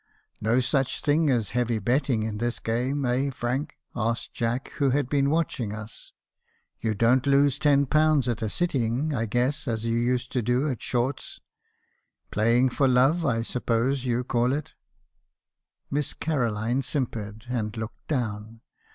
"'No 0.41 0.59
such 0.59 1.01
thing 1.01 1.29
as 1.29 1.51
heavy 1.51 1.77
betting 1.77 2.23
in 2.23 2.39
this 2.39 2.57
game, 2.57 3.05
eh 3.05 3.29
Frank?' 3.29 3.75
asked 3.95 4.33
Jack, 4.33 4.69
who 4.77 4.89
had 4.89 5.07
been 5.09 5.29
watching 5.29 5.75
us. 5.75 6.11
'You 6.79 6.95
don't 6.95 7.27
lose 7.27 7.59
ten 7.59 7.85
pounds 7.85 8.27
at 8.27 8.41
a 8.41 8.49
sitting, 8.49 9.13
I 9.13 9.27
guess, 9.27 9.67
as 9.67 9.85
you 9.85 9.95
used 9.99 10.31
to 10.31 10.41
do 10.41 10.67
at 10.71 10.81
Short's. 10.81 11.39
Play 12.31 12.57
ing 12.57 12.69
for 12.69 12.87
love, 12.87 13.23
I 13.23 13.43
suppose 13.43 14.03
you 14.03 14.23
call 14.23 14.53
it.' 14.53 14.73
"Miss 15.91 16.15
Caroline 16.15 16.81
simpered, 16.81 17.45
and 17.47 17.77
looked 17.77 18.07
down. 18.07 18.61